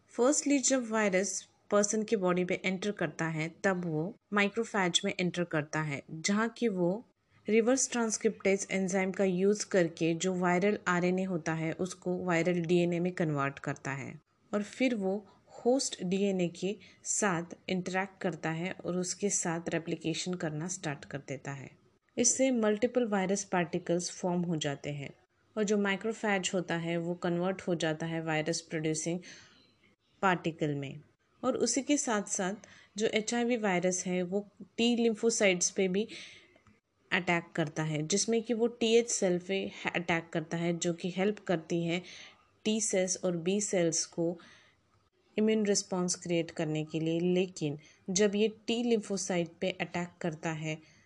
[0.08, 5.44] फर्स्टली जब वायरस पर्सन के बॉडी पे एंटर करता है, तब वो माइक्रोफैज में एंटर
[5.44, 7.06] करता है, जहाँ की वो
[7.50, 13.12] रिवर्स ट्रांसक्रिप्टेज एंजाइम का यूज़ करके जो वायरल आरएनए होता है, उसको वायरल डीएनए में
[13.12, 14.22] कन्वर्ट करता है।
[14.54, 15.28] और फिर वो
[15.66, 21.52] होस्ट डीएनए के साथ इंटरेक्ट करता है और उसके साथ रेप्लिकेशन करना स्टार्ट कर देता
[21.52, 21.79] है।
[22.20, 25.10] इससे मल्टीपल वायरस पार्टिकल्स फॉर्म हो जाते हैं।
[25.58, 29.20] और जो माइक्रोफैज होता है, वो कन्वर्ट हो जाता है वायरस प्रोड्यूसिंग
[30.22, 31.00] पार्टिकल में।
[31.44, 32.54] और उसी के साथ साथ
[32.98, 34.48] जो एचआईवी वायरस है, वो
[34.78, 36.08] टी लिम्फोसाइड्स पे भी
[37.12, 41.14] अटैक करता है, जिसमें कि वो टी एच सेल पे अटैक करता है, जो कि
[41.18, 42.02] हेल्प करती है
[42.64, 44.40] टी सेल्स और बी सेल्स को
[45.38, 50.99] इम्यून रिस्पॉन्स क्रिएट करने के लिए। लेकिन जब ये टी लिम्फोसाइट पे अटैक करता है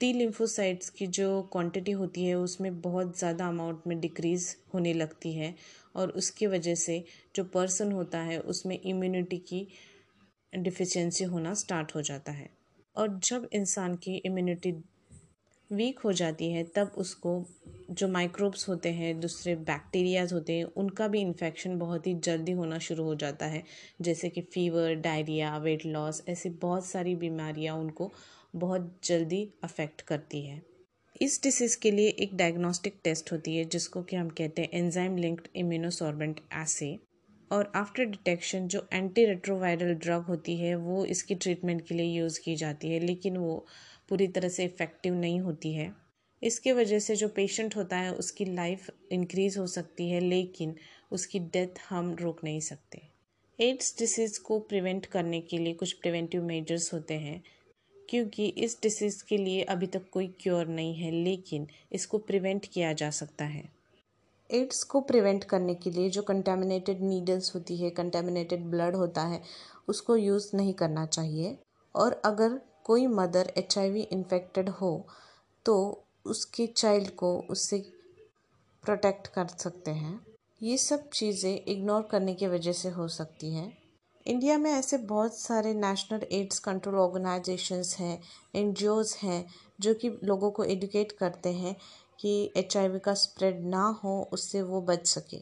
[0.00, 5.32] टी लिम्फोसाइट्स की जो क्वांटिटी होती है, उसमें बहुत ज़्यादा अमाउंट में डिक्रीज़ होने लगती
[5.32, 5.54] है
[5.96, 7.04] और उसकी वजह से
[7.36, 9.66] जो पर्सन होता है, उसमें इम्यूनिटी की
[10.52, 12.50] डिफिशेंसी होना स्टार्ट हो जाता है।
[12.96, 14.72] और जब इंसान की इम्यूनिटी
[15.72, 17.44] वीक हो जाती है, तब उसको
[17.90, 22.78] जो माइक्रोब्स होते हैं, दूसरे बैक्टीरियाज होते हैं, उनका भी इन्फेक्शन बहुत ही जल्दी होना
[22.78, 23.62] शुरू हो जाता है।
[24.00, 28.12] जैसे कि फ़ीवर डायरिया वेट लॉस ऐसी बहुत सारी बीमारियाँ उनको
[28.54, 30.62] बहुत जल्दी अफेक्ट करती है।
[31.22, 35.16] इस डिसीज़ के लिए एक डायग्नोस्टिक टेस्ट होती है, जिसको कि हम कहते हैं एंजाइम
[35.16, 36.98] लिंक्ड इम्यूनोसॉर्बेंट एसे
[37.52, 42.40] और आफ्टर डिटेक्शन जो एंटी रेट्रोवायरल ड्रग होती है, वो इसकी ट्रीटमेंट के लिए यूज़
[42.40, 43.66] की जाती है, लेकिन वो
[44.08, 45.92] पूरी तरह से इफ़ेक्टिव नहीं होती है।
[46.42, 50.74] इसके वजह से जो पेशेंट होता है, उसकी लाइफ इंक्रीज़ हो सकती है, लेकिन
[51.12, 53.02] उसकी डेथ हम रोक नहीं सकते।
[53.60, 57.42] एड्स डिसीज़ को प्रिवेंट करने के लिए कुछ प्रिवेंटिव मेजर्स होते हैं
[58.08, 62.92] क्योंकि इस डिसीज़ के लिए अभी तक कोई क्योर नहीं है, लेकिन इसको प्रिवेंट किया
[62.92, 63.64] जा सकता है।
[64.50, 69.42] एड्स को प्रिवेंट करने के लिए जो कंटेमिनेटेड नीडल्स होती है कंटेमिनेटेड ब्लड होता है,
[69.88, 71.56] उसको यूज़ नहीं करना चाहिए।
[71.94, 75.06] और अगर कोई mother H I V infected हो
[75.66, 77.78] तो उसके चाइल्ड को उससे
[78.84, 80.20] प्रोटेक्ट कर सकते हैं।
[80.62, 83.66] ये सब चीज़ें इग्नोर करने की वजह से हो सकती हैं।
[84.26, 88.22] इंडिया में ऐसे बहुत सारे नेशनल एड्स कंट्रोल ऑर्गेनाइजेशंस हैं
[88.54, 88.74] एन
[89.22, 89.46] हैं,
[89.80, 91.76] जो कि लोगों को एडुकेट करते हैं
[92.20, 95.36] कि एचआईवी का स्प्रेड ना हो, उससे वो बच सके।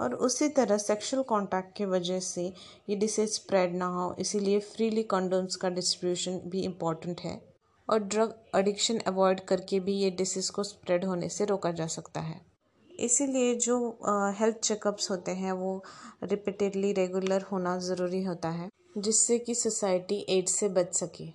[0.00, 2.52] और उसी तरह सेक्सुअल कांटेक्ट की वजह से
[2.90, 7.40] ये डिसीज स्प्रेड ना हो, इसीलिए फ्रीली कंडोम्स का डिस्ट्रीब्यूशन भी इंपॉर्टेंट है।
[7.88, 12.20] और ड्रग एडिक्शन अवॉइड करके भी ये डिसीज़ को स्प्रेड होने से रोका जा सकता
[12.20, 12.55] है।
[13.00, 13.78] इसीलिए जो
[14.38, 15.82] हेल्थ चेकअप्स होते हैं, वो
[16.24, 18.68] रिपीटेडली रेगुलर होना ज़रूरी होता है,
[18.98, 21.28] जिससे कि सोसाइटी एड्स से बच सके।